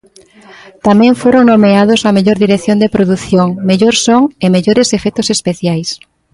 Tamén 0.87 1.13
foron 1.21 1.43
nomeados 1.51 1.99
á 2.07 2.09
mellor 2.17 2.37
dirección 2.43 2.77
de 2.79 2.91
produción, 2.95 3.47
mellor 3.69 3.95
son 4.05 4.21
e 4.43 4.45
mellores 4.55 4.87
efectos 4.97 5.27
especiais. 5.35 5.89